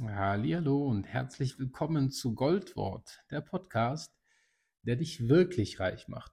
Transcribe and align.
Hallo 0.00 0.86
und 0.86 1.08
herzlich 1.08 1.58
willkommen 1.58 2.12
zu 2.12 2.32
Goldwort, 2.36 3.24
der 3.32 3.40
Podcast, 3.40 4.16
der 4.82 4.94
dich 4.94 5.28
wirklich 5.28 5.80
reich 5.80 6.06
macht. 6.06 6.32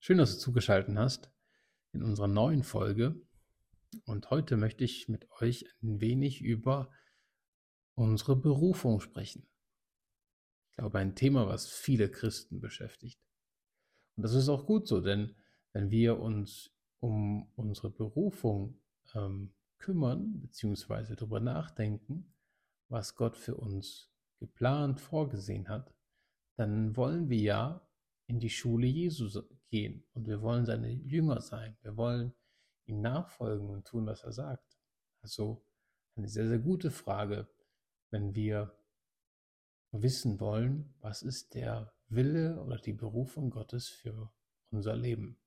Schön, 0.00 0.18
dass 0.18 0.34
du 0.34 0.38
zugeschaltet 0.38 0.94
hast 0.98 1.32
in 1.92 2.02
unserer 2.02 2.28
neuen 2.28 2.62
Folge. 2.62 3.22
Und 4.04 4.28
heute 4.28 4.58
möchte 4.58 4.84
ich 4.84 5.08
mit 5.08 5.30
euch 5.40 5.64
ein 5.82 6.02
wenig 6.02 6.42
über 6.42 6.92
unsere 7.94 8.36
Berufung 8.36 9.00
sprechen. 9.00 9.48
Ich 10.72 10.76
glaube, 10.76 10.98
ein 10.98 11.16
Thema, 11.16 11.48
was 11.48 11.70
viele 11.70 12.10
Christen 12.10 12.60
beschäftigt. 12.60 13.18
Und 14.16 14.24
das 14.24 14.34
ist 14.34 14.50
auch 14.50 14.66
gut 14.66 14.86
so, 14.86 15.00
denn 15.00 15.36
wenn 15.72 15.90
wir 15.90 16.20
uns 16.20 16.70
um 16.98 17.50
unsere 17.56 17.88
Berufung 17.88 18.78
ähm, 19.14 19.54
kümmern, 19.80 20.40
beziehungsweise 20.40 21.16
darüber 21.16 21.40
nachdenken, 21.40 22.32
was 22.88 23.16
Gott 23.16 23.36
für 23.36 23.56
uns 23.56 24.10
geplant, 24.38 25.00
vorgesehen 25.00 25.68
hat, 25.68 25.94
dann 26.56 26.96
wollen 26.96 27.28
wir 27.28 27.38
ja 27.38 27.88
in 28.26 28.38
die 28.38 28.50
Schule 28.50 28.86
Jesu 28.86 29.28
gehen 29.70 30.04
und 30.12 30.26
wir 30.26 30.40
wollen 30.42 30.66
seine 30.66 30.90
Jünger 30.90 31.40
sein. 31.40 31.76
Wir 31.82 31.96
wollen 31.96 32.32
ihm 32.86 33.00
nachfolgen 33.00 33.68
und 33.70 33.86
tun, 33.86 34.06
was 34.06 34.22
er 34.22 34.32
sagt. 34.32 34.78
Also 35.22 35.64
eine 36.16 36.28
sehr, 36.28 36.48
sehr 36.48 36.58
gute 36.58 36.90
Frage, 36.90 37.48
wenn 38.10 38.34
wir 38.34 38.76
wissen 39.92 40.38
wollen, 40.40 40.94
was 41.00 41.22
ist 41.22 41.54
der 41.54 41.92
Wille 42.08 42.60
oder 42.60 42.76
die 42.76 42.92
Berufung 42.92 43.50
Gottes 43.50 43.88
für 43.88 44.32
unser 44.70 44.96
Leben. 44.96 45.38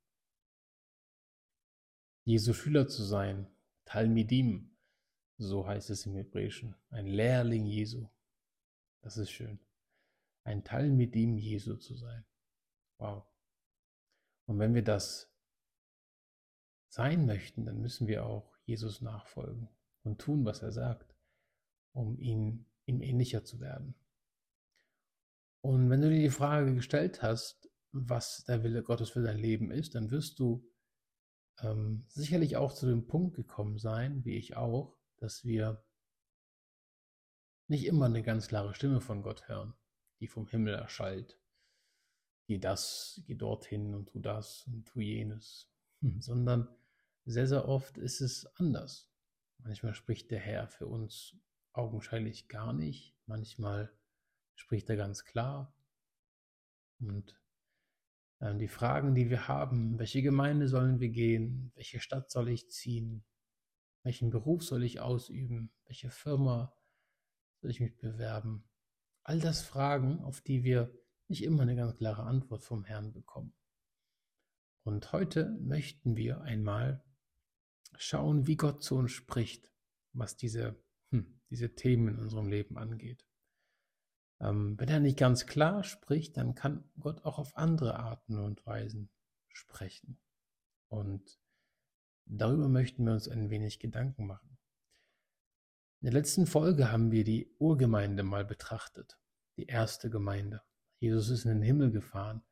Jesu 2.25 2.53
Schüler 2.53 2.87
zu 2.87 3.03
sein, 3.03 3.52
Talmidim, 3.85 4.75
so 5.37 5.67
heißt 5.67 5.89
es 5.89 6.05
im 6.05 6.15
Hebräischen, 6.15 6.75
ein 6.89 7.07
Lehrling 7.07 7.65
Jesu. 7.65 8.07
Das 9.01 9.17
ist 9.17 9.31
schön. 9.31 9.59
Ein 10.43 10.63
Talmidim 10.63 11.37
Jesu 11.37 11.75
zu 11.75 11.95
sein. 11.95 12.25
Wow. 12.97 13.25
Und 14.45 14.59
wenn 14.59 14.73
wir 14.73 14.83
das 14.83 15.31
sein 16.89 17.25
möchten, 17.25 17.65
dann 17.65 17.81
müssen 17.81 18.07
wir 18.07 18.25
auch 18.25 18.55
Jesus 18.65 19.01
nachfolgen 19.01 19.69
und 20.03 20.19
tun, 20.19 20.45
was 20.45 20.61
er 20.61 20.71
sagt, 20.71 21.15
um 21.93 22.17
ihn, 22.19 22.65
ihm 22.85 23.01
ähnlicher 23.01 23.43
zu 23.43 23.59
werden. 23.59 23.95
Und 25.61 25.89
wenn 25.89 26.01
du 26.01 26.09
dir 26.09 26.21
die 26.21 26.29
Frage 26.29 26.75
gestellt 26.75 27.21
hast, 27.21 27.69
was 27.91 28.43
der 28.45 28.63
Wille 28.63 28.83
Gottes 28.83 29.11
für 29.11 29.21
dein 29.21 29.37
Leben 29.37 29.71
ist, 29.71 29.95
dann 29.95 30.11
wirst 30.11 30.39
du 30.39 30.67
ähm, 31.61 32.05
sicherlich 32.07 32.57
auch 32.57 32.73
zu 32.73 32.87
dem 32.87 33.07
Punkt 33.07 33.35
gekommen 33.35 33.77
sein, 33.77 34.23
wie 34.25 34.37
ich 34.37 34.55
auch, 34.55 34.97
dass 35.17 35.43
wir 35.45 35.83
nicht 37.67 37.85
immer 37.85 38.05
eine 38.05 38.23
ganz 38.23 38.47
klare 38.47 38.73
Stimme 38.73 39.01
von 39.01 39.21
Gott 39.21 39.47
hören, 39.47 39.73
die 40.19 40.27
vom 40.27 40.47
Himmel 40.47 40.73
erschallt. 40.73 41.39
Geh 42.47 42.57
das, 42.59 43.21
geh 43.25 43.35
dorthin 43.35 43.93
und 43.93 44.07
tu 44.09 44.19
das 44.19 44.67
und 44.67 44.85
tu 44.85 44.99
jenes. 44.99 45.71
Hm, 46.01 46.21
sondern 46.21 46.67
sehr, 47.25 47.47
sehr 47.47 47.67
oft 47.67 47.97
ist 47.97 48.19
es 48.21 48.45
anders. 48.57 49.09
Manchmal 49.59 49.93
spricht 49.93 50.29
der 50.29 50.39
Herr 50.39 50.67
für 50.67 50.87
uns 50.87 51.37
augenscheinlich 51.71 52.49
gar 52.49 52.73
nicht. 52.73 53.15
Manchmal 53.25 53.93
spricht 54.55 54.89
er 54.89 54.97
ganz 54.97 55.23
klar. 55.23 55.73
Und 56.99 57.41
die 58.51 58.67
Fragen, 58.67 59.15
die 59.15 59.29
wir 59.29 59.47
haben, 59.47 59.97
welche 59.97 60.21
Gemeinde 60.21 60.67
sollen 60.67 60.99
wir 60.99 61.09
gehen, 61.09 61.71
welche 61.75 61.99
Stadt 61.99 62.29
soll 62.29 62.49
ich 62.49 62.69
ziehen, 62.69 63.23
welchen 64.03 64.29
Beruf 64.29 64.63
soll 64.63 64.83
ich 64.83 64.99
ausüben, 64.99 65.71
welche 65.85 66.09
Firma 66.09 66.75
soll 67.61 67.71
ich 67.71 67.79
mich 67.79 67.97
bewerben. 67.97 68.69
All 69.23 69.39
das 69.39 69.61
Fragen, 69.61 70.19
auf 70.19 70.41
die 70.41 70.63
wir 70.63 70.93
nicht 71.29 71.43
immer 71.43 71.61
eine 71.61 71.77
ganz 71.77 71.95
klare 71.95 72.23
Antwort 72.23 72.63
vom 72.63 72.83
Herrn 72.83 73.13
bekommen. 73.13 73.53
Und 74.83 75.13
heute 75.13 75.57
möchten 75.61 76.17
wir 76.17 76.41
einmal 76.41 77.01
schauen, 77.97 78.45
wie 78.47 78.57
Gott 78.57 78.83
zu 78.83 78.95
uns 78.95 79.11
spricht, 79.11 79.71
was 80.11 80.35
diese, 80.35 80.75
hm, 81.11 81.39
diese 81.49 81.73
Themen 81.75 82.09
in 82.09 82.19
unserem 82.19 82.49
Leben 82.49 82.77
angeht. 82.77 83.25
Ähm, 84.43 84.77
wenn 84.77 84.89
er 84.89 84.99
nicht 84.99 85.17
ganz 85.17 85.45
klar 85.45 85.83
spricht, 85.83 86.35
dann 86.35 86.53
kann 86.53 86.83
Gott 86.99 87.23
auch 87.23 87.39
auf 87.39 87.55
andere 87.55 87.97
Arten 87.97 88.37
und 88.37 88.65
Weisen 88.65 89.09
sprechen. 89.47 90.19
Und 90.89 91.39
darüber 92.25 92.67
möchten 92.67 93.05
wir 93.05 93.13
uns 93.13 93.29
ein 93.29 93.49
wenig 93.49 93.79
Gedanken 93.79 94.27
machen. 94.27 94.57
In 96.01 96.07
der 96.07 96.13
letzten 96.13 96.45
Folge 96.45 96.91
haben 96.91 97.11
wir 97.11 97.23
die 97.23 97.55
Urgemeinde 97.57 98.23
mal 98.23 98.43
betrachtet, 98.43 99.17
die 99.55 99.67
erste 99.67 100.09
Gemeinde. 100.09 100.61
Jesus 100.99 101.29
ist 101.29 101.45
in 101.45 101.51
den 101.51 101.61
Himmel 101.61 101.91
gefahren 101.91 102.43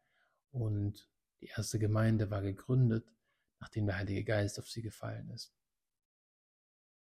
und 0.52 1.09
die 1.41 1.47
erste 1.47 1.78
Gemeinde 1.78 2.31
war 2.31 2.41
gegründet, 2.41 3.12
nachdem 3.59 3.88
der 3.88 3.97
Heilige 3.97 4.23
Geist 4.23 4.59
auf 4.59 4.69
sie 4.69 4.81
gefallen 4.81 5.29
ist. 5.31 5.53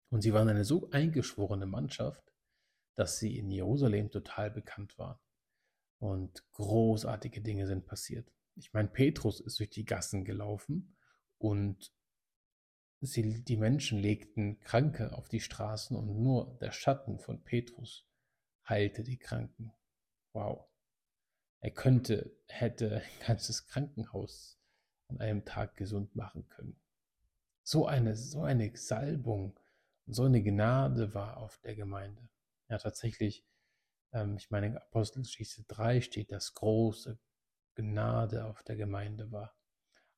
Und 0.09 0.23
sie 0.23 0.33
waren 0.33 0.49
eine 0.49 0.65
so 0.65 0.91
eingeschworene 0.91 1.67
Mannschaft, 1.67 2.32
dass 2.95 3.19
sie 3.19 3.39
in 3.39 3.51
Jerusalem 3.51 4.11
total 4.11 4.51
bekannt 4.51 4.99
waren. 4.99 5.19
Und 5.99 6.45
großartige 6.53 7.41
Dinge 7.41 7.67
sind 7.67 7.87
passiert. 7.87 8.31
Ich 8.57 8.73
meine, 8.73 8.89
Petrus 8.89 9.41
ist 9.41 9.59
durch 9.59 9.71
die 9.71 9.85
Gassen 9.85 10.25
gelaufen 10.25 10.97
und 11.39 11.93
sie, 13.01 13.43
die 13.43 13.57
Menschen 13.57 13.99
legten 13.99 14.61
Kranke 14.61 15.13
auf 15.17 15.29
die 15.29 15.41
Straßen 15.41 15.97
und 15.97 16.21
nur 16.21 16.59
der 16.61 16.73
Schatten 16.73 17.19
von 17.19 17.43
Petrus 17.43 18.07
heilte 18.69 19.03
die 19.05 19.19
Kranken. 19.19 19.73
Wow. 20.33 20.69
Er 21.61 21.71
könnte, 21.71 22.37
hätte 22.49 23.03
ein 23.03 23.27
ganzes 23.27 23.67
Krankenhaus 23.67 24.59
an 25.09 25.21
einem 25.21 25.45
Tag 25.45 25.77
gesund 25.77 26.17
machen 26.17 26.49
können. 26.49 26.81
So 27.63 27.87
eine, 27.87 28.17
so 28.17 28.43
eine 28.43 28.77
Salbung 28.77 29.59
und 30.07 30.15
so 30.15 30.25
eine 30.25 30.43
Gnade 30.43 31.15
war 31.15 31.37
auf 31.37 31.59
der 31.61 31.77
Gemeinde 31.77 32.29
ja 32.73 32.79
tatsächlich, 32.79 33.45
ähm, 34.13 34.37
ich 34.37 34.51
meine, 34.51 34.67
in 34.67 34.77
Apostelgeschichte 34.77 35.63
3 35.69 36.01
steht, 36.01 36.33
dass 36.33 36.55
große 36.55 37.19
Gnade 37.75 38.47
auf 38.47 38.63
der 38.65 38.77
Gemeinde 38.77 39.31
war. 39.31 39.55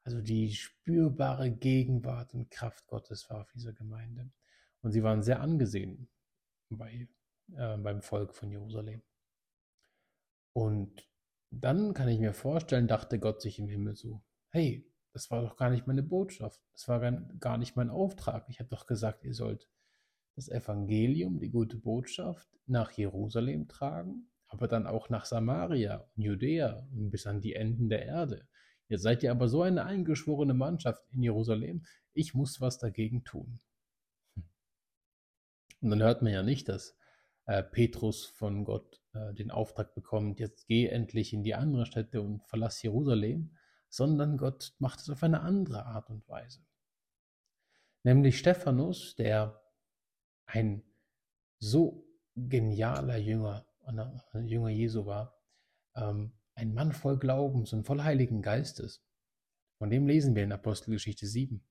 Also 0.05 0.21
die 0.21 0.53
spürbare 0.53 1.51
Gegenwart 1.51 2.35
und 2.35 2.51
Kraft 2.51 2.87
Gottes 2.87 3.29
war 3.31 3.41
auf 3.41 3.53
dieser 3.53 3.73
Gemeinde. 3.73 4.31
Und 4.83 4.93
sie 4.93 5.03
waren 5.03 5.23
sehr 5.23 5.41
angesehen 5.41 6.09
bei, 6.69 7.09
äh, 7.57 7.77
beim 7.79 8.03
Volk 8.03 8.35
von 8.35 8.51
Jerusalem. 8.51 9.03
Und 10.53 11.09
dann 11.51 11.95
kann 11.95 12.09
ich 12.09 12.21
mir 12.21 12.35
vorstellen, 12.35 12.87
dachte 12.87 13.19
Gott 13.19 13.41
sich 13.41 13.59
im 13.59 13.69
Himmel 13.69 13.97
so, 13.97 14.23
hey, 14.51 14.89
das 15.13 15.31
war 15.31 15.43
doch 15.43 15.57
gar 15.57 15.71
nicht 15.71 15.87
meine 15.87 16.03
Botschaft, 16.03 16.61
das 16.73 16.87
war 16.87 17.01
gar 17.39 17.59
nicht 17.59 17.77
mein 17.77 17.91
Auftrag. 17.91 18.49
Ich 18.49 18.61
habe 18.61 18.69
doch 18.69 18.87
gesagt, 18.87 19.25
ihr 19.25 19.35
sollt 19.35 19.69
das 20.35 20.49
Evangelium, 20.49 21.39
die 21.39 21.51
gute 21.51 21.77
Botschaft, 21.77 22.49
nach 22.67 22.91
Jerusalem 22.93 23.69
tragen, 23.69 24.31
aber 24.49 24.69
dann 24.69 24.87
auch 24.87 25.11
nach 25.11 25.25
Samaria 25.25 26.09
und 26.17 26.23
Judäa 26.23 26.87
und 26.93 27.11
bis 27.11 27.27
an 27.27 27.41
die 27.41 27.55
Enden 27.55 27.89
der 27.89 28.05
Erde. 28.07 28.47
Ihr 28.89 28.99
seid 28.99 29.23
ja 29.23 29.33
aber 29.33 29.49
so 29.49 29.63
eine 29.63 29.85
eingeschworene 29.85 30.55
Mannschaft 30.55 31.03
in 31.11 31.23
Jerusalem, 31.23 31.85
ich 32.13 32.35
muss 32.35 32.61
was 32.61 32.79
dagegen 32.79 33.25
tun. 33.25 33.61
Hm. 34.35 34.45
Und 35.81 35.91
dann 35.91 36.03
hört 36.03 36.23
man 36.23 36.33
ja 36.33 36.43
nicht, 36.43 36.69
dass 36.69 36.97
äh, 37.47 37.63
Petrus 37.63 38.27
von 38.27 38.65
Gott 38.65 39.01
äh, 39.13 39.35
den 39.35 39.51
Auftrag 39.51 39.95
bekommt, 39.95 40.41
jetzt 40.41 40.67
geh 40.67 40.87
endlich 40.87 41.33
in 41.33 41.43
die 41.43 41.55
andere 41.55 41.87
Städte 41.87 42.23
und 42.23 42.47
verlass 42.47 42.83
Jerusalem, 42.83 43.57
sondern 43.89 44.37
Gott 44.37 44.75
macht 44.79 45.01
es 45.01 45.11
auf 45.11 45.23
eine 45.23 45.41
andere 45.41 45.87
Art 45.87 46.11
und 46.11 46.29
Weise. 46.29 46.61
Nämlich 48.03 48.39
Stephanus, 48.39 49.15
der 49.15 49.64
ein 50.47 50.83
so 51.59 52.07
genialer 52.37 53.17
Jünger, 53.17 53.67
Jünger 54.35 54.71
Jesu 54.71 55.07
war, 55.07 55.39
ähm, 55.95 56.33
ein 56.55 56.75
Mann 56.75 56.93
voll 56.93 57.19
Glaubens 57.19 57.73
und 57.73 57.85
voll 57.85 58.03
Heiligen 58.03 58.43
Geistes. 58.43 59.03
Von 59.79 59.91
dem 59.91 60.07
lesen 60.07 60.35
wir 60.35 60.45
in 60.45 60.53
Apostelgeschichte 60.53 61.27
7. 61.27 61.65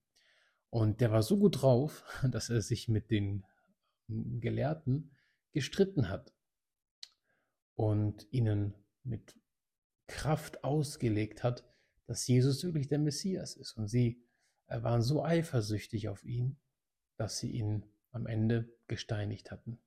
Und 0.70 1.02
der 1.02 1.12
war 1.12 1.24
so 1.24 1.38
gut 1.38 1.62
drauf, 1.62 2.04
dass 2.31 2.50
er 2.50 2.62
sich 2.62 2.90
mit 2.90 3.12
den 3.12 3.46
ähm, 4.10 4.40
Gelehrten 4.40 5.12
gestritten 5.52 6.10
hat 6.10 6.34
und 7.75 8.28
ihnen 8.31 8.74
mit 9.04 9.36
Kraft 10.08 10.64
ausgelegt 10.64 11.44
hat, 11.44 11.64
dass 12.06 12.28
Jesus 12.28 12.64
wirklich 12.64 12.88
der 12.88 13.00
Messias 13.00 13.56
ist. 13.56 13.74
Und 13.78 13.88
sie 13.88 14.24
äh, 14.68 14.81
waren 14.81 15.02
so 15.02 15.24
eifersüchtig 15.24 16.10
auf 16.10 16.24
ihn, 16.24 16.58
dass 17.18 17.38
sie 17.38 17.52
ihn 17.52 17.86
am 18.13 18.25
Ende 18.27 18.69
gesteinigt 18.88 19.51
hatten. 19.51 19.80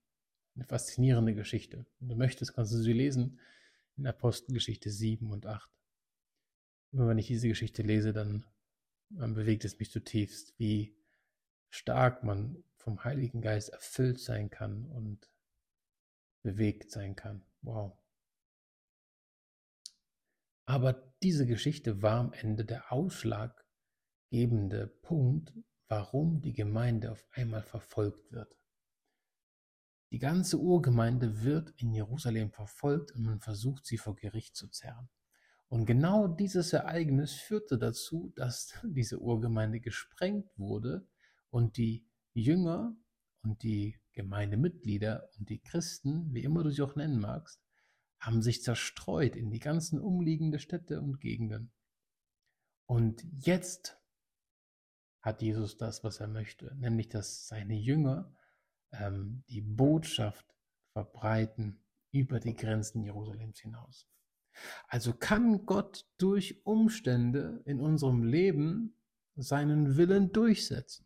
Eine 0.55 0.65
faszinierende 0.65 1.35
Geschichte. 1.35 1.87
Wenn 2.01 2.09
du 2.11 2.17
möchtest, 2.17 2.55
kannst 2.55 2.73
du 2.73 2.79
sie 2.79 2.93
lesen 2.93 3.41
in 3.97 4.07
Apostelgeschichte 4.07 4.91
7 4.91 5.31
und 5.31 5.47
8. 5.47 5.71
Immer 6.93 7.09
wenn 7.09 7.19
ich 7.19 7.27
diese 7.27 7.49
Geschichte 7.49 7.83
lese, 7.83 8.13
dann, 8.13 8.45
dann 9.11 9.35
bewegt 9.35 9.65
es 9.65 9.79
mich 9.79 9.91
zutiefst, 9.91 10.55
wie 10.59 10.97
stark 11.71 12.23
man 12.23 12.63
vom 12.77 13.03
Heiligen 13.05 13.41
Geist 13.41 13.71
erfüllt 13.71 14.21
sein 14.21 14.51
kann 14.51 14.87
und 14.87 15.31
bewegt 16.43 16.91
sein 16.91 17.17
kann. 17.17 17.45
Wow. 17.63 17.97
Aber 20.65 20.93
diese 21.23 21.47
Geschichte 21.47 22.03
war 22.03 22.21
am 22.21 22.33
Ende 22.33 22.65
der 22.65 22.93
ausschlaggebende 22.93 24.87
Punkt, 25.03 25.53
warum 25.89 26.41
die 26.41 26.53
Gemeinde 26.53 27.13
auf 27.13 27.25
einmal 27.33 27.63
verfolgt 27.63 28.33
wird. 28.33 28.57
Die 30.11 30.19
ganze 30.19 30.59
Urgemeinde 30.59 31.43
wird 31.43 31.75
in 31.77 31.93
Jerusalem 31.93 32.51
verfolgt 32.51 33.13
und 33.13 33.23
man 33.23 33.41
versucht, 33.41 33.87
sie 33.87 33.99
vor 33.99 34.15
Gericht 34.15 34.57
zu 34.57 34.69
zerren. 34.69 35.09
Und 35.69 35.85
genau 35.85 36.29
dieses 36.29 36.73
Ereignis 36.73 37.33
führte 37.33 37.77
dazu, 37.77 38.33
dass 38.37 38.73
diese 38.85 39.19
Urgemeinde 39.19 39.81
gesprengt 39.81 40.49
wurde 40.57 41.07
und 41.51 41.77
die 41.77 42.07
Jünger 42.35 42.97
und 43.43 43.63
die 43.63 43.99
Gemeindemitglieder 44.13 45.29
und 45.39 45.49
die 45.51 45.61
Christen, 45.61 46.33
wie 46.33 46.43
immer 46.43 46.63
du 46.63 46.71
sie 46.71 46.83
auch 46.83 46.97
nennen 46.97 47.19
magst, 47.19 47.61
haben 48.19 48.43
sich 48.43 48.63
zerstreut 48.63 49.37
in 49.37 49.51
die 49.51 49.59
ganzen 49.59 50.01
umliegenden 50.01 50.59
Städte 50.59 51.01
und 51.01 51.21
Gegenden. 51.21 51.73
Und 52.87 53.27
jetzt 53.39 53.99
hat 55.27 55.43
Jesus 55.43 55.77
das, 55.77 56.05
was 56.05 56.21
er 56.21 56.29
möchte, 56.29 56.73
nämlich 56.77 57.09
dass 57.09 57.49
seine 57.49 57.75
Jünger 57.75 58.33
ähm, 58.93 59.43
die 59.49 59.61
Botschaft 59.61 60.47
verbreiten 60.93 61.85
über 62.13 62.39
die 62.39 62.55
Grenzen 62.55 63.03
Jerusalems 63.03 63.59
hinaus. 63.59 64.09
Also 64.87 65.13
kann 65.13 65.67
Gott 65.67 66.07
durch 66.17 66.65
Umstände 66.65 67.61
in 67.65 67.81
unserem 67.81 68.23
Leben 68.23 68.95
seinen 69.35 69.97
Willen 69.97 70.33
durchsetzen. 70.33 71.05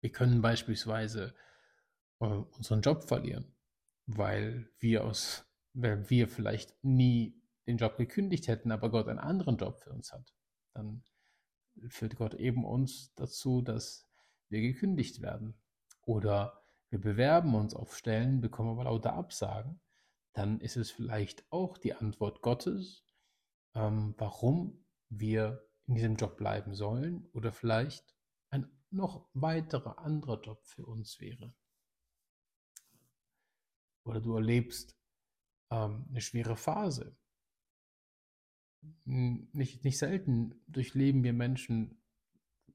Wir 0.00 0.10
können 0.10 0.40
beispielsweise 0.40 1.34
äh, 2.20 2.24
unseren 2.24 2.80
Job 2.80 3.04
verlieren, 3.04 3.54
weil 4.06 4.70
wir 4.78 5.04
aus, 5.04 5.44
weil 5.74 6.08
wir 6.08 6.28
vielleicht 6.28 6.82
nie 6.82 7.38
den 7.66 7.76
Job 7.76 7.98
gekündigt 7.98 8.48
hätten, 8.48 8.72
aber 8.72 8.90
Gott 8.90 9.06
einen 9.06 9.18
anderen 9.18 9.58
Job 9.58 9.78
für 9.80 9.90
uns 9.90 10.14
hat. 10.14 10.34
Dann 10.72 11.04
führt 11.88 12.16
Gott 12.16 12.34
eben 12.34 12.64
uns 12.64 13.14
dazu, 13.14 13.62
dass 13.62 14.08
wir 14.48 14.60
gekündigt 14.60 15.20
werden. 15.20 15.54
Oder 16.04 16.62
wir 16.90 17.00
bewerben 17.00 17.54
uns 17.54 17.74
auf 17.74 17.96
Stellen, 17.96 18.40
bekommen 18.40 18.70
aber 18.70 18.84
lauter 18.84 19.14
Absagen. 19.14 19.80
Dann 20.34 20.60
ist 20.60 20.76
es 20.76 20.90
vielleicht 20.90 21.44
auch 21.50 21.78
die 21.78 21.94
Antwort 21.94 22.42
Gottes, 22.42 23.04
ähm, 23.74 24.14
warum 24.18 24.84
wir 25.08 25.68
in 25.86 25.94
diesem 25.94 26.16
Job 26.16 26.36
bleiben 26.36 26.74
sollen 26.74 27.28
oder 27.32 27.52
vielleicht 27.52 28.14
ein 28.50 28.70
noch 28.90 29.28
weiterer 29.32 29.98
anderer 29.98 30.40
Job 30.40 30.64
für 30.64 30.84
uns 30.84 31.20
wäre. 31.20 31.54
Oder 34.04 34.20
du 34.20 34.34
erlebst 34.34 34.96
ähm, 35.70 36.06
eine 36.10 36.20
schwere 36.20 36.56
Phase. 36.56 37.16
Nicht, 39.04 39.84
nicht 39.84 39.98
selten 39.98 40.54
durchleben 40.66 41.22
wir 41.22 41.32
Menschen 41.32 42.02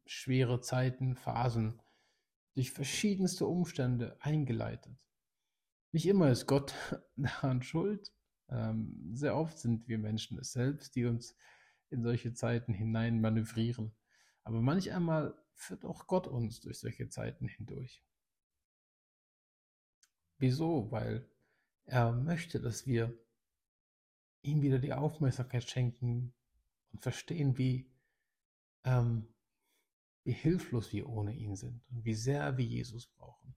schwere 0.06 0.62
Zeiten, 0.62 1.16
Phasen 1.16 1.82
durch 2.56 2.72
verschiedenste 2.72 3.46
Umstände 3.46 4.18
eingeleitet. 4.22 4.98
Nicht 5.92 6.08
immer 6.08 6.32
ist 6.32 6.48
Gott 6.48 6.74
daran 7.16 7.62
schuld. 7.62 8.12
Ähm, 8.50 9.12
sehr 9.14 9.36
oft 9.36 9.60
sind 9.60 9.88
wir 9.88 9.98
Menschen 9.98 10.40
es 10.40 10.54
selbst, 10.54 10.96
die 10.96 11.06
uns 11.06 11.36
in 11.90 12.04
solche 12.04 12.34
Zeiten 12.34 12.74
hinein 12.74 13.22
manövrieren. 13.22 13.96
Aber 14.44 14.62
manch 14.62 14.92
einmal 14.92 15.38
führt 15.56 15.86
auch 15.86 16.08
Gott 16.08 16.28
uns 16.28 16.62
durch 16.62 16.80
solche 16.80 17.10
Zeiten 17.10 17.48
hindurch. 17.48 18.04
Wieso? 20.38 20.92
Weil 20.92 21.30
er 21.86 22.12
möchte, 22.12 22.62
dass 22.62 22.86
wir 22.86 23.18
ihm 24.48 24.62
wieder 24.62 24.80
die 24.80 24.94
Aufmerksamkeit 24.94 25.70
schenken 25.70 26.34
und 26.92 27.02
verstehen, 27.02 27.58
wie 27.58 27.90
ähm, 28.84 29.28
wie 30.28 30.34
hilflos 30.34 30.92
wir 30.92 31.08
ohne 31.08 31.34
ihn 31.34 31.56
sind 31.56 31.82
und 31.90 32.04
wie 32.04 32.14
sehr 32.14 32.58
wir 32.58 32.66
Jesus 32.66 33.08
brauchen. 33.08 33.56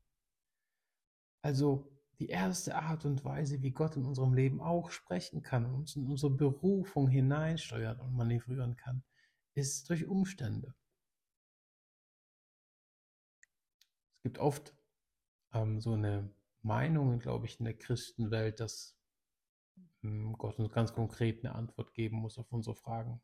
Also 1.43 1.91
die 2.21 2.29
erste 2.29 2.77
Art 2.77 3.05
und 3.05 3.25
Weise, 3.25 3.61
wie 3.61 3.73
Gott 3.73 3.97
in 3.97 4.05
unserem 4.05 4.35
Leben 4.35 4.61
auch 4.61 4.91
sprechen 4.91 5.43
kann 5.43 5.67
und 5.67 5.75
uns 5.75 5.97
in 5.97 6.07
unsere 6.07 6.31
Berufung 6.31 7.09
hineinsteuert 7.09 7.99
und 7.99 8.15
manövrieren 8.15 8.77
kann, 8.77 9.03
ist 9.55 9.91
durch 9.91 10.07
Umstände. 10.07 10.75
Es 14.19 14.23
gibt 14.23 14.39
oft 14.39 14.77
ähm, 15.53 15.81
so 15.81 15.95
eine 15.95 16.31
Meinung, 16.63 17.19
glaube 17.19 17.47
ich, 17.47 17.59
in 17.59 17.65
der 17.65 17.77
Christenwelt, 17.77 18.61
dass 18.61 18.97
Gott 20.02 20.58
uns 20.58 20.73
ganz 20.73 20.93
konkret 20.93 21.44
eine 21.44 21.55
Antwort 21.55 21.93
geben 21.93 22.17
muss 22.17 22.38
auf 22.38 22.50
unsere 22.52 22.75
Fragen. 22.75 23.20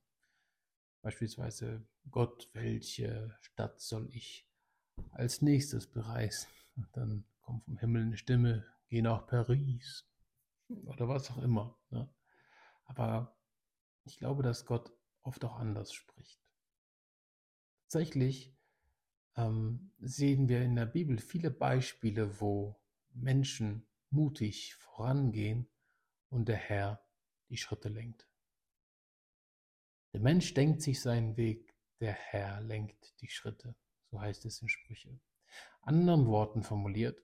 Beispielsweise, 1.03 1.87
Gott, 2.11 2.51
welche 2.53 3.37
Stadt 3.41 3.81
soll 3.81 4.09
ich 4.13 4.47
als 5.13 5.41
nächstes 5.41 5.87
bereisen? 5.87 6.49
Und 6.77 6.89
dann 6.97 7.25
kommt 7.41 7.65
vom 7.65 7.79
Himmel 7.79 8.03
eine 8.03 8.17
Stimme, 8.17 8.67
geh 8.89 9.01
nach 9.03 9.27
Paris 9.27 10.07
oder 10.69 11.09
was 11.09 11.31
auch 11.31 11.39
immer. 11.39 11.79
Ne? 11.91 12.13
Aber 12.85 13.37
ich 14.05 14.19
glaube, 14.19 14.43
dass 14.43 14.67
Gott 14.67 14.93
oft 15.23 15.45
auch 15.45 15.57
anders 15.57 15.93
spricht. 15.93 16.41
Tatsächlich 17.85 18.55
ähm, 19.37 19.93
sehen 19.99 20.49
wir 20.49 20.61
in 20.63 20.77
der 20.77 20.87
Bibel 20.87 21.19
viele 21.19 21.51
Beispiele, 21.51 22.41
wo 22.41 22.79
Menschen 23.15 23.87
mutig 24.11 24.75
vorangehen 24.75 25.69
und 26.31 26.49
der 26.49 26.57
Herr 26.57 27.03
die 27.49 27.57
Schritte 27.57 27.89
lenkt. 27.89 28.29
Der 30.13 30.21
Mensch 30.21 30.55
denkt 30.55 30.83
sich 30.83 31.01
seinen 31.01 31.37
Weg, 31.37 31.75
der 32.01 32.13
Herr 32.13 32.61
lenkt 32.61 33.21
die 33.21 33.29
Schritte. 33.29 33.75
So 34.11 34.21
heißt 34.21 34.45
es 34.47 34.63
in 34.63 34.69
Sprüche. 34.69 35.21
Anderen 35.83 36.27
Worten 36.27 36.63
formuliert, 36.63 37.23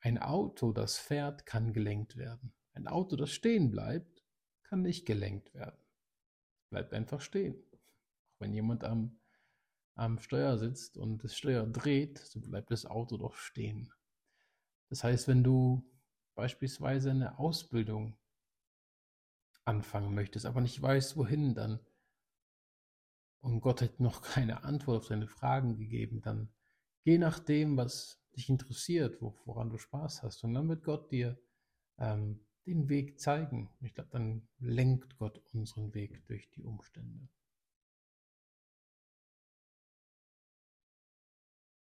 ein 0.00 0.18
Auto, 0.18 0.72
das 0.72 0.96
fährt, 0.96 1.44
kann 1.44 1.72
gelenkt 1.72 2.16
werden. 2.16 2.54
Ein 2.72 2.86
Auto, 2.86 3.16
das 3.16 3.30
stehen 3.30 3.70
bleibt, 3.70 4.22
kann 4.62 4.82
nicht 4.82 5.04
gelenkt 5.04 5.52
werden. 5.52 5.78
Bleibt 6.70 6.94
einfach 6.94 7.20
stehen. 7.20 7.62
Auch 8.32 8.40
wenn 8.40 8.54
jemand 8.54 8.84
am, 8.84 9.20
am 9.94 10.18
Steuer 10.18 10.56
sitzt 10.56 10.96
und 10.96 11.22
das 11.22 11.36
Steuer 11.36 11.66
dreht, 11.66 12.18
so 12.18 12.40
bleibt 12.40 12.70
das 12.70 12.86
Auto 12.86 13.18
doch 13.18 13.34
stehen. 13.34 13.92
Das 14.88 15.04
heißt, 15.04 15.28
wenn 15.28 15.44
du 15.44 15.86
beispielsweise 16.34 17.10
eine 17.10 17.38
Ausbildung 17.38 18.16
anfangen 19.64 20.14
möchtest, 20.14 20.46
aber 20.46 20.60
nicht 20.60 20.80
weißt, 20.80 21.16
wohin, 21.16 21.54
dann 21.54 21.80
und 23.40 23.60
Gott 23.60 23.80
hat 23.82 24.00
noch 24.00 24.22
keine 24.22 24.64
Antwort 24.64 24.98
auf 24.98 25.08
deine 25.08 25.26
Fragen 25.26 25.76
gegeben, 25.76 26.20
dann 26.20 26.52
geh 27.04 27.18
nach 27.18 27.38
dem, 27.38 27.76
was 27.76 28.22
dich 28.36 28.48
interessiert, 28.48 29.20
woran 29.20 29.70
du 29.70 29.78
Spaß 29.78 30.22
hast. 30.22 30.44
Und 30.44 30.54
dann 30.54 30.68
wird 30.68 30.84
Gott 30.84 31.10
dir 31.10 31.40
ähm, 31.98 32.44
den 32.66 32.88
Weg 32.88 33.18
zeigen. 33.18 33.70
Ich 33.80 33.94
glaube, 33.94 34.10
dann 34.10 34.48
lenkt 34.58 35.16
Gott 35.16 35.42
unseren 35.52 35.94
Weg 35.94 36.26
durch 36.26 36.50
die 36.50 36.64
Umstände. 36.64 37.28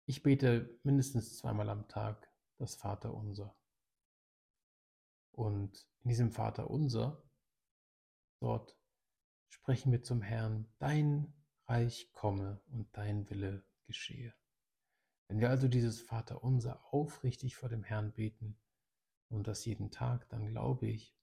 Ich 0.08 0.22
bete 0.22 0.78
mindestens 0.84 1.36
zweimal 1.38 1.68
am 1.68 1.88
Tag 1.88 2.30
das 2.58 2.76
Vaterunser. 2.76 3.56
Und 5.32 5.88
in 6.02 6.10
diesem 6.10 6.30
Vaterunser, 6.30 7.22
dort 8.38 8.76
sprechen 9.48 9.92
wir 9.92 10.02
zum 10.02 10.22
Herrn, 10.22 10.68
dein 10.78 11.32
Reich 11.66 12.10
komme 12.12 12.60
und 12.68 12.88
dein 12.96 13.28
Wille 13.30 13.64
geschehe. 13.84 14.34
Wenn 15.28 15.40
wir 15.40 15.50
also 15.50 15.68
dieses 15.68 16.00
Vaterunser 16.00 16.84
aufrichtig 16.92 17.56
vor 17.56 17.68
dem 17.68 17.82
Herrn 17.82 18.12
beten 18.12 18.58
und 19.28 19.48
das 19.48 19.64
jeden 19.64 19.90
Tag, 19.90 20.28
dann 20.28 20.46
glaube 20.46 20.86
ich 20.86 21.16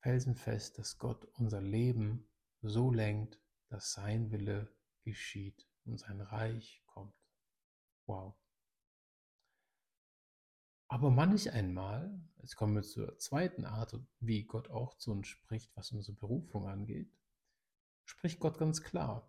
felsenfest, 0.00 0.78
dass 0.78 0.98
Gott 0.98 1.24
unser 1.34 1.60
Leben 1.60 2.28
so 2.62 2.92
lenkt, 2.92 3.40
dass 3.68 3.92
sein 3.92 4.30
Wille 4.30 4.72
geschieht 5.02 5.68
und 5.84 5.98
sein 5.98 6.20
Reich 6.20 6.82
kommt. 6.86 7.14
Wow. 8.06 8.36
Aber 10.88 11.10
manch 11.10 11.52
einmal, 11.52 12.20
jetzt 12.38 12.56
kommen 12.56 12.74
wir 12.74 12.82
zur 12.82 13.18
zweiten 13.18 13.64
Art, 13.64 13.98
wie 14.20 14.44
Gott 14.44 14.70
auch 14.70 14.94
zu 14.94 15.12
uns 15.12 15.26
spricht, 15.26 15.74
was 15.76 15.92
unsere 15.92 16.16
Berufung 16.16 16.68
angeht, 16.68 17.10
spricht 18.04 18.38
Gott 18.38 18.58
ganz 18.58 18.82
klar 18.82 19.28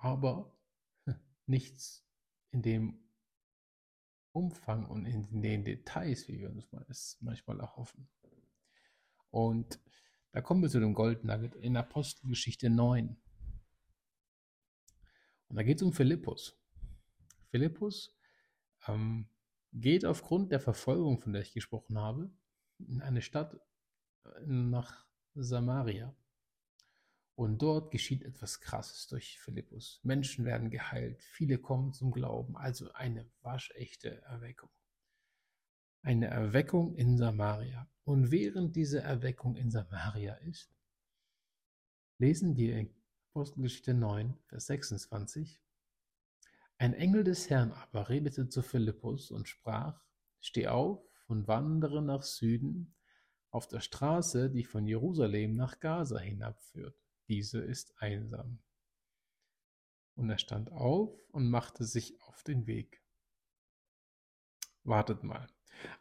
aber 0.00 0.56
nichts 1.46 2.04
in 2.50 2.62
dem 2.62 2.98
Umfang 4.32 4.86
und 4.86 5.06
in 5.06 5.42
den 5.42 5.64
Details, 5.64 6.26
wie 6.28 6.40
wir 6.40 6.50
uns 6.50 6.66
es 6.88 7.18
manchmal 7.20 7.60
erhoffen. 7.60 8.08
Und 9.30 9.78
da 10.32 10.40
kommen 10.40 10.62
wir 10.62 10.70
zu 10.70 10.80
dem 10.80 10.94
Gold 10.94 11.24
Nugget 11.24 11.54
in 11.56 11.76
Apostelgeschichte 11.76 12.70
9. 12.70 13.16
Und 15.48 15.56
da 15.56 15.62
geht 15.62 15.78
es 15.78 15.82
um 15.82 15.92
Philippus. 15.92 16.56
Philippus 17.50 18.16
ähm, 18.86 19.28
geht 19.72 20.04
aufgrund 20.04 20.52
der 20.52 20.60
Verfolgung, 20.60 21.20
von 21.20 21.32
der 21.32 21.42
ich 21.42 21.52
gesprochen 21.52 21.98
habe, 21.98 22.30
in 22.78 23.00
eine 23.02 23.22
Stadt 23.22 23.54
äh, 24.24 24.28
nach 24.46 25.06
Samaria. 25.34 26.14
Und 27.34 27.62
dort 27.62 27.90
geschieht 27.90 28.22
etwas 28.22 28.60
Krasses 28.60 29.06
durch 29.06 29.40
Philippus. 29.40 30.00
Menschen 30.02 30.44
werden 30.44 30.68
geheilt, 30.70 31.22
viele 31.22 31.56
kommen 31.58 31.94
zum 31.94 32.10
Glauben, 32.10 32.56
also 32.56 32.92
eine 32.92 33.30
waschechte 33.40 34.20
Erweckung. 34.22 34.68
Eine 36.02 36.26
Erweckung 36.26 36.94
in 36.94 37.16
Samaria. 37.16 37.88
Und 38.04 38.30
während 38.30 38.76
diese 38.76 39.00
Erweckung 39.00 39.56
in 39.56 39.70
Samaria 39.70 40.34
ist, 40.34 40.74
lesen 42.18 42.56
wir 42.56 42.76
in 42.76 42.94
Apostelgeschichte 43.30 43.94
9, 43.94 44.36
Vers 44.46 44.66
26, 44.66 45.62
ein 46.80 46.94
Engel 46.94 47.24
des 47.24 47.50
Herrn 47.50 47.72
aber 47.72 48.08
redete 48.08 48.48
zu 48.48 48.62
Philippus 48.62 49.30
und 49.30 49.48
sprach, 49.48 50.00
Steh 50.40 50.68
auf 50.68 51.06
und 51.26 51.46
wandere 51.46 52.00
nach 52.00 52.22
Süden 52.22 52.96
auf 53.50 53.68
der 53.68 53.80
Straße, 53.80 54.48
die 54.50 54.64
von 54.64 54.86
Jerusalem 54.86 55.56
nach 55.56 55.78
Gaza 55.80 56.18
hinabführt. 56.18 56.98
Diese 57.28 57.60
ist 57.60 58.00
einsam. 58.00 58.62
Und 60.14 60.30
er 60.30 60.38
stand 60.38 60.72
auf 60.72 61.14
und 61.28 61.50
machte 61.50 61.84
sich 61.84 62.18
auf 62.22 62.42
den 62.44 62.66
Weg. 62.66 63.04
Wartet 64.82 65.22
mal. 65.22 65.48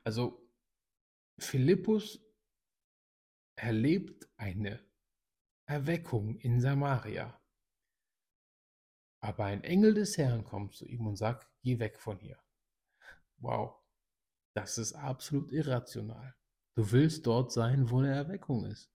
Also 0.06 0.50
Philippus 1.38 2.26
erlebt 3.56 4.30
eine 4.38 4.80
Erweckung 5.66 6.38
in 6.38 6.62
Samaria. 6.62 7.39
Aber 9.22 9.46
ein 9.46 9.64
Engel 9.64 9.94
des 9.94 10.18
Herrn 10.18 10.44
kommt 10.44 10.76
zu 10.76 10.86
ihm 10.86 11.06
und 11.08 11.18
sagt, 11.18 11.48
geh 11.62 11.80
weg 11.80 12.00
von 12.00 12.20
hier. 12.20 12.40
Wow, 13.38 13.76
das 14.54 14.78
ist 14.78 14.94
absolut 14.94 15.52
irrational. 15.52 16.36
Du 16.76 16.92
willst 16.92 17.28
dort 17.28 17.52
sein, 17.52 17.90
wo 17.90 18.00
eine 18.00 18.14
Erweckung 18.14 18.66
ist. 18.66 18.92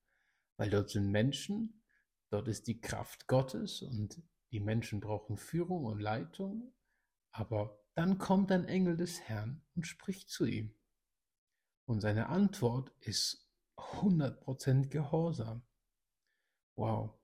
Weil 0.57 0.71
dort 0.71 0.91
sind 0.91 1.11
Menschen, 1.11 1.83
dort 2.31 2.49
ist 2.49 2.67
die 2.67 2.81
Kraft 2.81 3.27
Gottes 3.27 3.83
und 3.83 4.23
die 4.53 4.61
Menschen 4.61 5.01
brauchen 5.01 5.37
Führung 5.37 5.85
und 5.85 6.01
Leitung. 6.01 6.73
Aber 7.33 7.85
dann 7.95 8.19
kommt 8.19 8.53
ein 8.53 8.65
Engel 8.65 8.97
des 8.97 9.21
Herrn 9.23 9.63
und 9.75 9.87
spricht 9.87 10.31
zu 10.31 10.45
ihm. 10.45 10.75
Und 11.87 12.01
seine 12.01 12.29
Antwort 12.29 12.91
ist 13.01 13.51
100% 13.77 14.89
Gehorsam. 14.89 15.63
Wow. 16.77 17.19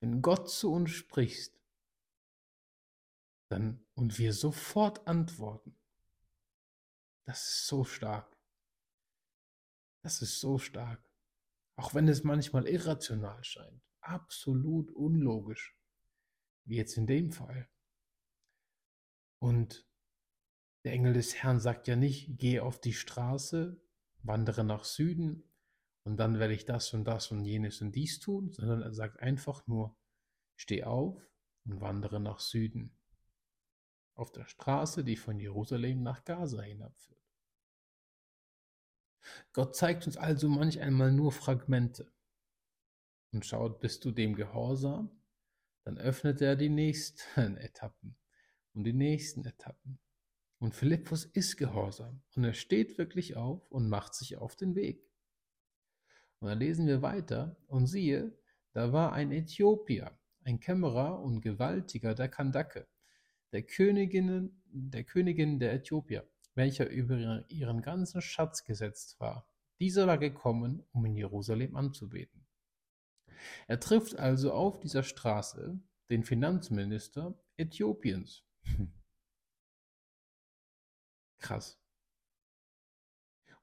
Wenn 0.00 0.22
Gott 0.22 0.50
zu 0.50 0.72
uns 0.72 0.90
spricht, 0.90 1.59
dann 3.50 3.84
und 3.94 4.18
wir 4.18 4.32
sofort 4.32 5.06
antworten. 5.08 5.76
Das 7.26 7.46
ist 7.48 7.66
so 7.66 7.84
stark. 7.84 8.36
Das 10.02 10.22
ist 10.22 10.40
so 10.40 10.58
stark. 10.58 11.04
Auch 11.76 11.94
wenn 11.94 12.08
es 12.08 12.24
manchmal 12.24 12.66
irrational 12.66 13.42
scheint, 13.42 13.82
absolut 14.00 14.90
unlogisch, 14.92 15.76
wie 16.64 16.76
jetzt 16.76 16.96
in 16.96 17.06
dem 17.06 17.32
Fall. 17.32 17.68
Und 19.40 19.86
der 20.84 20.92
Engel 20.92 21.12
des 21.12 21.34
Herrn 21.34 21.60
sagt 21.60 21.88
ja 21.88 21.96
nicht, 21.96 22.38
geh 22.38 22.60
auf 22.60 22.80
die 22.80 22.92
Straße, 22.92 23.82
wandere 24.22 24.64
nach 24.64 24.84
Süden 24.84 25.50
und 26.04 26.18
dann 26.18 26.38
werde 26.38 26.54
ich 26.54 26.66
das 26.66 26.92
und 26.94 27.04
das 27.04 27.30
und 27.30 27.44
jenes 27.44 27.80
und 27.82 27.92
dies 27.92 28.20
tun, 28.20 28.52
sondern 28.52 28.82
er 28.82 28.92
sagt 28.92 29.20
einfach 29.20 29.66
nur, 29.66 29.98
steh 30.56 30.84
auf 30.84 31.20
und 31.64 31.80
wandere 31.80 32.20
nach 32.20 32.40
Süden 32.40 32.99
auf 34.20 34.30
der 34.32 34.46
Straße, 34.46 35.02
die 35.02 35.16
von 35.16 35.40
Jerusalem 35.40 36.02
nach 36.02 36.24
Gaza 36.24 36.62
hinabführt. 36.62 37.20
Gott 39.52 39.74
zeigt 39.74 40.06
uns 40.06 40.16
also 40.16 40.48
manch 40.48 40.80
einmal 40.80 41.12
nur 41.12 41.32
Fragmente 41.32 42.12
und 43.32 43.46
schaut, 43.46 43.80
bist 43.80 44.04
du 44.04 44.10
dem 44.10 44.34
gehorsam, 44.34 45.10
dann 45.84 45.98
öffnet 45.98 46.40
er 46.40 46.56
die 46.56 46.68
nächsten 46.68 47.56
Etappen 47.56 48.16
und 48.74 48.84
die 48.84 48.92
nächsten 48.92 49.44
Etappen. 49.44 49.98
Und 50.58 50.74
Philippus 50.74 51.24
ist 51.24 51.56
gehorsam 51.56 52.22
und 52.36 52.44
er 52.44 52.52
steht 52.52 52.98
wirklich 52.98 53.36
auf 53.36 53.70
und 53.70 53.88
macht 53.88 54.14
sich 54.14 54.36
auf 54.36 54.56
den 54.56 54.74
Weg. 54.74 55.10
Und 56.38 56.48
dann 56.48 56.58
lesen 56.58 56.86
wir 56.86 57.02
weiter 57.02 57.56
und 57.66 57.86
siehe, 57.86 58.38
da 58.72 58.92
war 58.92 59.12
ein 59.12 59.32
Äthiopier, 59.32 60.18
ein 60.44 60.60
Kämmerer 60.60 61.20
und 61.20 61.40
Gewaltiger 61.40 62.14
der 62.14 62.28
Kandake, 62.28 62.86
der 63.52 63.62
Königin, 63.62 64.62
der 64.66 65.04
Königin 65.04 65.58
der 65.58 65.72
Äthiopier, 65.72 66.28
welcher 66.54 66.88
über 66.88 67.44
ihren 67.48 67.82
ganzen 67.82 68.20
Schatz 68.20 68.64
gesetzt 68.64 69.18
war. 69.20 69.46
Dieser 69.80 70.06
war 70.06 70.18
gekommen, 70.18 70.84
um 70.92 71.04
in 71.06 71.16
Jerusalem 71.16 71.76
anzubeten. 71.76 72.46
Er 73.66 73.80
trifft 73.80 74.18
also 74.18 74.52
auf 74.52 74.78
dieser 74.80 75.02
Straße 75.02 75.80
den 76.10 76.24
Finanzminister 76.24 77.38
Äthiopiens. 77.56 78.44
Krass. 81.38 81.80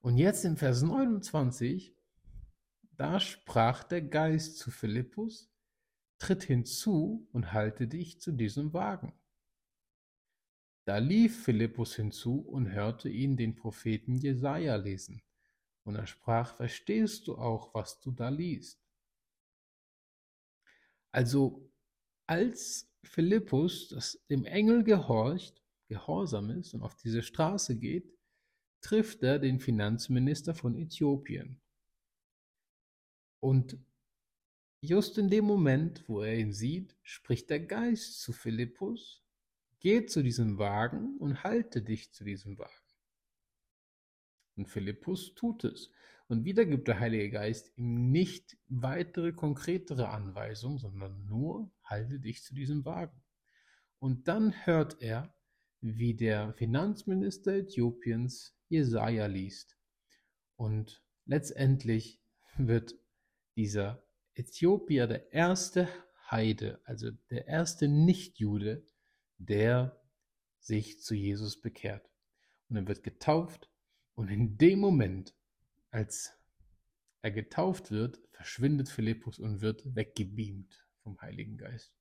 Und 0.01 0.17
jetzt 0.17 0.46
im 0.46 0.58
Vers 0.58 0.82
29, 0.82 1.96
da 2.96 3.20
sprach 3.20 3.84
der 3.84 4.01
Geist 4.01 4.58
zu 4.58 4.72
Philippus, 4.72 5.51
tritt 6.17 6.44
hinzu 6.44 7.27
und 7.32 7.53
halte 7.53 7.88
dich 7.88 8.20
zu 8.20 8.32
diesem 8.32 8.74
Wagen. 8.74 9.13
Da 10.88 11.00
lief 11.00 11.44
Philippus 11.44 11.98
hinzu 11.98 12.39
und 12.39 12.72
hörte 12.72 13.10
ihn 13.10 13.36
den 13.36 13.56
Propheten 13.56 14.15
Jesaja 14.15 14.77
lesen. 14.77 15.22
Und 15.84 15.98
er 15.98 16.08
sprach: 16.08 16.56
Verstehst 16.56 17.27
du 17.27 17.38
auch, 17.38 17.74
was 17.74 18.00
du 18.00 18.12
da 18.12 18.29
liest? 18.29 18.79
Also, 21.12 21.70
als 22.25 22.89
Philippus 23.03 23.89
das 23.89 24.25
dem 24.29 24.46
Engel 24.46 24.86
gehorcht, 24.86 25.62
gehorsam 25.89 26.51
ist 26.51 26.74
und 26.74 26.84
auf 26.84 26.96
diese 26.96 27.22
Straße 27.22 27.77
geht, 27.77 28.17
trifft 28.79 29.24
er 29.24 29.39
den 29.39 29.60
Finanzminister 29.60 30.56
von 30.56 30.74
Äthiopien. 30.74 31.60
Und 33.41 33.77
just 34.79 35.17
in 35.17 35.29
dem 35.29 35.44
Moment, 35.44 36.08
wo 36.08 36.22
er 36.22 36.38
ihn 36.38 36.53
sieht, 36.53 36.96
spricht 37.03 37.50
der 37.50 37.60
Geist 37.60 38.22
zu 38.22 38.32
Philippus 38.32 39.26
Geh 39.79 40.05
zu 40.05 40.24
diesem 40.24 40.57
Wagen 40.57 41.17
und 41.17 41.43
halte 41.43 41.81
dich 41.81 42.12
zu 42.12 42.24
diesem 42.24 42.57
Wagen. 42.57 42.72
Und 44.55 44.67
Philippus 44.67 45.36
tut 45.36 45.63
es. 45.63 45.91
Und 46.27 46.43
wieder 46.43 46.65
gibt 46.65 46.88
der 46.88 47.00
Heilige 47.00 47.29
Geist 47.29 47.72
ihm 47.77 48.12
nicht 48.12 48.57
weitere 48.67 49.31
konkretere 49.31 50.10
Anweisungen, 50.10 50.77
sondern 50.77 51.25
nur 51.25 51.72
halte 51.84 52.19
dich 52.19 52.43
zu 52.43 52.53
diesem 52.53 52.84
Wagen. 52.84 53.24
Und 54.00 54.27
dann 54.27 54.65
hört 54.65 55.01
er, 55.01 55.34
wie 55.79 56.15
der 56.15 56.53
Finanzminister 56.53 57.53
Äthiopiens 57.53 58.57
Jesaja 58.67 59.27
liest. 59.27 59.77
Und 60.55 61.03
letztendlich 61.25 62.19
wird 62.57 62.96
dieser 63.55 64.03
Äthiopier 64.34 65.07
der 65.07 65.31
erste 65.31 65.88
Heide, 66.29 66.81
also 66.84 67.12
der 67.29 67.48
erste 67.48 67.88
Nichtjude, 67.88 68.86
der 69.38 70.00
sich 70.60 71.01
zu 71.01 71.15
Jesus 71.15 71.60
bekehrt. 71.60 72.10
Und 72.70 72.75
er 72.75 72.88
wird 72.88 73.03
getauft 73.03 73.70
und 74.15 74.29
in 74.29 74.58
dem 74.58 74.79
Moment, 74.79 75.34
als 75.91 76.34
er 77.22 77.32
getauft 77.32 77.91
wird, 77.91 78.20
verschwindet 78.32 78.89
Philippus 78.89 79.39
und 79.39 79.62
wird 79.62 79.96
weggebeamt 79.96 80.86
vom 81.03 81.20
Heiligen 81.22 81.58
Geist. 81.58 81.94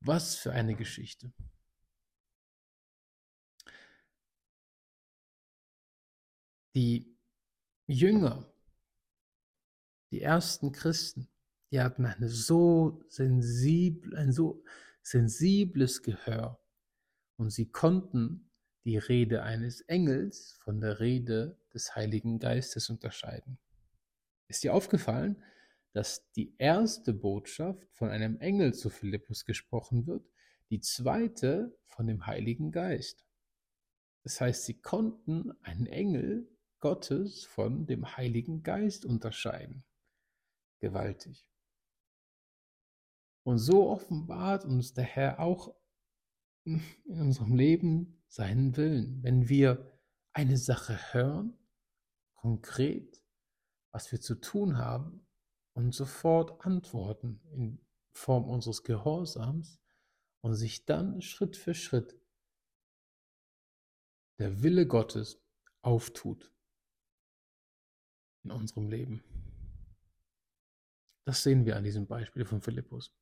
Was 0.00 0.36
für 0.36 0.52
eine 0.52 0.74
Geschichte. 0.76 1.32
Die 6.74 7.16
Jünger, 7.86 8.52
die 10.10 10.20
ersten 10.20 10.72
Christen, 10.72 11.28
die 11.70 11.80
hatten 11.80 12.04
eine 12.06 12.28
so 12.28 13.04
sensibel, 13.08 14.16
ein 14.16 14.32
so 14.32 14.62
sensibles 15.10 16.02
Gehör 16.02 16.60
und 17.36 17.50
sie 17.50 17.70
konnten 17.70 18.50
die 18.84 18.98
Rede 18.98 19.42
eines 19.42 19.80
Engels 19.82 20.58
von 20.62 20.80
der 20.80 21.00
Rede 21.00 21.58
des 21.72 21.94
Heiligen 21.96 22.38
Geistes 22.38 22.90
unterscheiden. 22.90 23.58
Ist 24.48 24.64
dir 24.64 24.74
aufgefallen, 24.74 25.42
dass 25.92 26.30
die 26.32 26.54
erste 26.58 27.14
Botschaft 27.14 27.88
von 27.92 28.10
einem 28.10 28.38
Engel 28.40 28.74
zu 28.74 28.90
Philippus 28.90 29.44
gesprochen 29.44 30.06
wird, 30.06 30.28
die 30.70 30.80
zweite 30.80 31.76
von 31.86 32.06
dem 32.06 32.26
Heiligen 32.26 32.70
Geist? 32.70 33.24
Das 34.24 34.40
heißt, 34.40 34.64
sie 34.64 34.80
konnten 34.80 35.52
einen 35.62 35.86
Engel 35.86 36.50
Gottes 36.80 37.44
von 37.44 37.86
dem 37.86 38.16
Heiligen 38.16 38.62
Geist 38.62 39.06
unterscheiden. 39.06 39.84
Gewaltig. 40.80 41.48
Und 43.48 43.56
so 43.56 43.88
offenbart 43.88 44.66
uns 44.66 44.92
der 44.92 45.04
Herr 45.04 45.40
auch 45.40 45.74
in 46.64 46.82
unserem 47.06 47.54
Leben 47.54 48.22
seinen 48.26 48.76
Willen. 48.76 49.22
Wenn 49.22 49.48
wir 49.48 49.90
eine 50.34 50.58
Sache 50.58 51.14
hören, 51.14 51.56
konkret, 52.34 53.24
was 53.90 54.12
wir 54.12 54.20
zu 54.20 54.34
tun 54.34 54.76
haben 54.76 55.26
und 55.72 55.94
sofort 55.94 56.62
antworten 56.66 57.40
in 57.50 57.80
Form 58.12 58.44
unseres 58.50 58.82
Gehorsams 58.82 59.80
und 60.42 60.52
sich 60.52 60.84
dann 60.84 61.22
Schritt 61.22 61.56
für 61.56 61.72
Schritt 61.72 62.20
der 64.38 64.62
Wille 64.62 64.86
Gottes 64.86 65.42
auftut 65.80 66.52
in 68.44 68.50
unserem 68.50 68.88
Leben. 68.90 69.37
Das 71.28 71.42
sehen 71.42 71.66
wir 71.66 71.76
an 71.76 71.84
diesem 71.84 72.06
Beispiel 72.06 72.46
von 72.46 72.62
Philippus. 72.62 73.12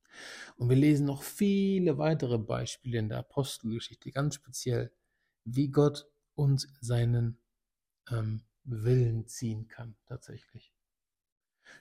Und 0.59 0.69
wir 0.69 0.77
lesen 0.77 1.07
noch 1.07 1.25
viele 1.25 1.99
weitere 1.99 2.39
Beispiele 2.39 2.99
in 2.99 3.09
der 3.09 3.19
Apostelgeschichte, 3.19 4.13
ganz 4.13 4.37
speziell, 4.37 4.93
wie 5.45 5.71
Gott 5.73 6.07
uns 6.37 6.69
seinen 6.81 7.41
ähm, 8.09 8.45
Willen 8.63 9.27
ziehen 9.27 9.67
kann, 9.67 9.97
tatsächlich. 10.07 10.73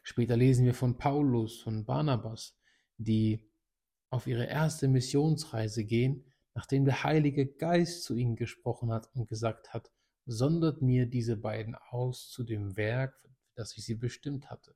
Später 0.01 0.35
lesen 0.35 0.65
wir 0.65 0.73
von 0.73 0.97
Paulus, 0.97 1.61
von 1.61 1.85
Barnabas, 1.85 2.57
die 2.97 3.47
auf 4.09 4.25
ihre 4.25 4.45
erste 4.47 4.87
Missionsreise 4.87 5.85
gehen, 5.85 6.25
nachdem 6.55 6.85
der 6.85 7.03
Heilige 7.03 7.45
Geist 7.45 8.03
zu 8.03 8.15
ihnen 8.15 8.35
gesprochen 8.35 8.91
hat 8.91 9.11
und 9.13 9.29
gesagt 9.29 9.75
hat, 9.75 9.91
sondert 10.25 10.81
mir 10.81 11.05
diese 11.05 11.37
beiden 11.37 11.75
aus 11.75 12.31
zu 12.31 12.43
dem 12.43 12.77
Werk, 12.77 13.13
das 13.53 13.77
ich 13.77 13.85
sie 13.85 13.93
bestimmt 13.93 14.49
hatte. 14.49 14.75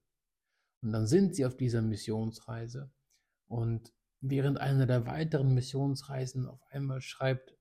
Und 0.82 0.92
dann 0.92 1.08
sind 1.08 1.36
sie 1.36 1.46
auf 1.46 1.58
dieser 1.58 1.82
Missionsreise. 1.82 2.92
Und 3.48 3.94
während 4.22 4.60
einer 4.60 4.86
der 4.86 5.06
weiteren 5.06 5.54
Missionsreisen 5.54 6.46
auf 6.46 6.62
einmal 6.70 7.02
schreibt 7.02 7.58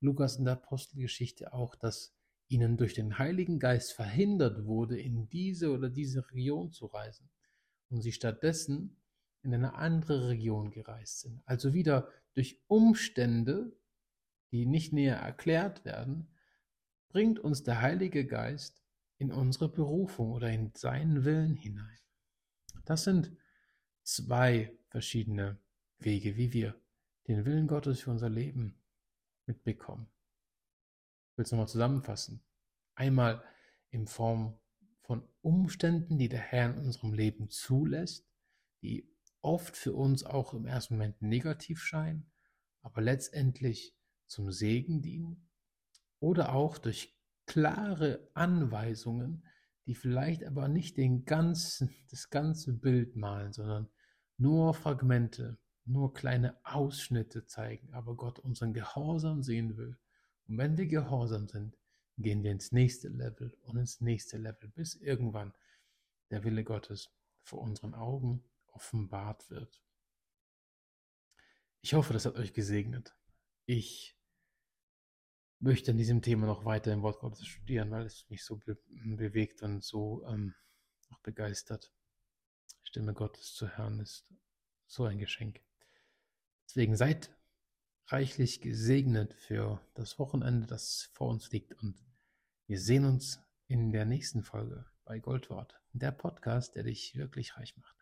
Lukas 0.00 0.36
in 0.36 0.44
der 0.44 0.54
Apostelgeschichte 0.54 1.52
auch, 1.52 1.74
dass 1.74 2.14
ihnen 2.48 2.76
durch 2.76 2.94
den 2.94 3.18
Heiligen 3.18 3.58
Geist 3.58 3.92
verhindert 3.92 4.64
wurde, 4.66 5.00
in 5.00 5.28
diese 5.28 5.72
oder 5.72 5.88
diese 5.88 6.30
Region 6.30 6.70
zu 6.70 6.86
reisen. 6.86 7.30
Und 7.88 8.02
sie 8.02 8.12
stattdessen 8.12 9.02
in 9.42 9.54
eine 9.54 9.74
andere 9.74 10.28
Region 10.28 10.70
gereist 10.70 11.20
sind. 11.20 11.42
Also 11.46 11.72
wieder 11.72 12.08
durch 12.34 12.62
Umstände, 12.66 13.76
die 14.50 14.66
nicht 14.66 14.92
näher 14.92 15.16
erklärt 15.16 15.84
werden, 15.84 16.28
bringt 17.08 17.38
uns 17.38 17.62
der 17.62 17.80
Heilige 17.80 18.26
Geist 18.26 18.82
in 19.18 19.32
unsere 19.32 19.68
Berufung 19.68 20.32
oder 20.32 20.50
in 20.50 20.72
seinen 20.74 21.24
Willen 21.24 21.54
hinein. 21.54 21.98
Das 22.84 23.04
sind 23.04 23.36
zwei 24.02 24.76
verschiedene 24.88 25.58
Wege, 25.98 26.36
wie 26.36 26.52
wir 26.52 26.80
den 27.28 27.44
Willen 27.44 27.66
Gottes 27.66 28.00
für 28.00 28.10
unser 28.10 28.28
Leben 28.28 28.82
mitbekommen. 29.46 30.08
Ich 31.30 31.38
will 31.38 31.44
es 31.44 31.52
nochmal 31.52 31.68
zusammenfassen. 31.68 32.42
Einmal 32.94 33.42
in 33.90 34.06
Form 34.06 34.58
von 35.02 35.28
Umständen, 35.40 36.18
die 36.18 36.28
der 36.28 36.40
Herr 36.40 36.70
in 36.70 36.78
unserem 36.78 37.14
Leben 37.14 37.48
zulässt, 37.48 38.28
die 38.82 39.08
oft 39.40 39.76
für 39.76 39.92
uns 39.92 40.24
auch 40.24 40.54
im 40.54 40.66
ersten 40.66 40.94
Moment 40.94 41.22
negativ 41.22 41.82
scheinen, 41.82 42.30
aber 42.80 43.00
letztendlich 43.00 43.96
zum 44.26 44.50
Segen 44.50 45.02
dienen. 45.02 45.48
Oder 46.20 46.54
auch 46.54 46.78
durch 46.78 47.16
klare 47.46 48.30
Anweisungen, 48.34 49.44
die 49.86 49.94
vielleicht 49.94 50.44
aber 50.44 50.68
nicht 50.68 50.96
den 50.96 51.24
ganzen, 51.24 51.94
das 52.10 52.30
ganze 52.30 52.72
Bild 52.72 53.16
malen, 53.16 53.52
sondern 53.52 53.88
nur 54.36 54.74
Fragmente, 54.74 55.58
nur 55.84 56.14
kleine 56.14 56.56
Ausschnitte 56.64 57.46
zeigen, 57.46 57.92
aber 57.92 58.16
Gott 58.16 58.38
unseren 58.38 58.72
Gehorsam 58.72 59.42
sehen 59.42 59.76
will. 59.76 59.98
Und 60.46 60.58
wenn 60.58 60.76
wir 60.76 60.86
gehorsam 60.86 61.48
sind, 61.48 61.76
gehen 62.18 62.42
wir 62.42 62.52
ins 62.52 62.72
nächste 62.72 63.08
Level 63.08 63.56
und 63.62 63.76
ins 63.78 64.00
nächste 64.00 64.38
Level, 64.38 64.68
bis 64.68 64.94
irgendwann 64.94 65.52
der 66.30 66.44
Wille 66.44 66.64
Gottes 66.64 67.10
vor 67.42 67.60
unseren 67.60 67.94
Augen 67.94 68.44
offenbart 68.68 69.50
wird. 69.50 69.82
Ich 71.80 71.94
hoffe, 71.94 72.12
das 72.12 72.26
hat 72.26 72.36
euch 72.36 72.54
gesegnet. 72.54 73.16
Ich 73.66 74.16
möchte 75.62 75.92
an 75.92 75.98
diesem 75.98 76.22
Thema 76.22 76.46
noch 76.46 76.64
weiter 76.64 76.92
im 76.92 77.02
Wort 77.02 77.20
Gottes 77.20 77.46
studieren, 77.46 77.90
weil 77.90 78.04
es 78.04 78.28
mich 78.28 78.44
so 78.44 78.56
be 78.56 78.76
bewegt 79.04 79.62
und 79.62 79.82
so 79.82 80.24
ähm, 80.26 80.54
auch 81.10 81.20
begeistert. 81.20 81.92
Stimme 82.82 83.14
Gottes 83.14 83.54
zu 83.54 83.76
hören 83.76 84.00
ist 84.00 84.26
so 84.86 85.04
ein 85.04 85.18
Geschenk. 85.18 85.60
Deswegen 86.66 86.96
seid 86.96 87.30
reichlich 88.08 88.60
gesegnet 88.60 89.34
für 89.34 89.80
das 89.94 90.18
Wochenende, 90.18 90.66
das 90.66 91.10
vor 91.12 91.28
uns 91.28 91.50
liegt. 91.52 91.74
Und 91.80 91.96
wir 92.66 92.80
sehen 92.80 93.04
uns 93.04 93.40
in 93.68 93.92
der 93.92 94.04
nächsten 94.04 94.42
Folge 94.42 94.84
bei 95.04 95.20
Goldwort, 95.20 95.80
der 95.92 96.10
Podcast, 96.10 96.74
der 96.74 96.82
dich 96.82 97.14
wirklich 97.16 97.56
reich 97.56 97.76
macht. 97.76 98.01